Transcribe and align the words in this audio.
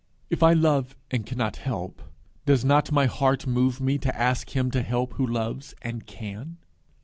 If 0.31 0.41
I 0.41 0.53
love 0.53 0.95
and 1.11 1.27
cannot 1.27 1.57
help, 1.57 2.01
does 2.47 2.65
not 2.65 2.91
my 2.91 3.05
heart 3.05 3.45
move 3.45 3.79
me 3.79 3.99
to 3.99 4.15
ask 4.19 4.55
him 4.55 4.71
to 4.71 4.81
help 4.81 5.13
who 5.13 5.27
loves 5.27 5.75
and 5.83 6.07
can? 6.07 6.57